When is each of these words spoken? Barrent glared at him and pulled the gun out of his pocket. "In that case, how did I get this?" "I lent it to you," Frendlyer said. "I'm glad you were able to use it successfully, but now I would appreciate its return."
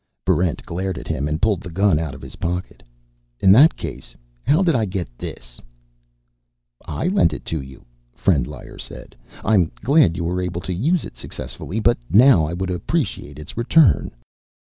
Barrent 0.25 0.65
glared 0.65 0.97
at 0.97 1.07
him 1.07 1.27
and 1.27 1.39
pulled 1.39 1.61
the 1.61 1.69
gun 1.69 1.99
out 1.99 2.15
of 2.15 2.23
his 2.23 2.37
pocket. 2.37 2.81
"In 3.39 3.51
that 3.51 3.75
case, 3.77 4.17
how 4.41 4.63
did 4.63 4.73
I 4.73 4.85
get 4.85 5.15
this?" 5.15 5.61
"I 6.85 7.07
lent 7.07 7.33
it 7.33 7.45
to 7.53 7.61
you," 7.61 7.85
Frendlyer 8.15 8.79
said. 8.79 9.15
"I'm 9.45 9.71
glad 9.83 10.17
you 10.17 10.23
were 10.23 10.41
able 10.41 10.61
to 10.61 10.73
use 10.73 11.05
it 11.05 11.17
successfully, 11.17 11.79
but 11.79 11.99
now 12.09 12.45
I 12.45 12.53
would 12.53 12.71
appreciate 12.71 13.37
its 13.37 13.55
return." 13.55 14.09